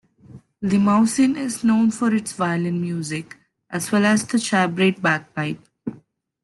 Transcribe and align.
Limousin 0.63 1.37
is 1.37 1.63
known 1.63 1.91
for 1.91 2.11
its 2.11 2.33
violin 2.33 2.81
music, 2.81 3.37
as 3.69 3.91
well 3.91 4.03
as 4.05 4.25
the 4.25 4.39
chabrette 4.39 4.99
bagpipe. 4.99 5.63